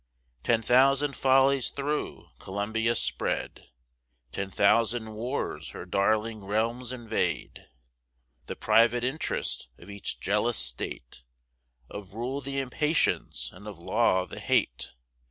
Ten 0.41 0.63
thousand 0.63 1.15
follies 1.15 1.69
thro' 1.69 2.29
Columbia 2.39 2.95
spread; 2.95 3.67
Ten 4.31 4.49
thousand 4.49 5.13
wars 5.13 5.69
her 5.69 5.85
darling 5.85 6.43
realms 6.43 6.91
invade. 6.91 7.67
The 8.47 8.55
private 8.55 9.03
interest 9.03 9.67
of 9.77 9.91
each 9.91 10.19
jealous 10.19 10.57
state; 10.57 11.21
Of 11.87 12.15
rule 12.15 12.41
th' 12.41 12.47
impatience 12.47 13.51
and 13.53 13.67
of 13.67 13.77
law 13.77 14.25
the 14.25 14.39
hate. 14.39 14.95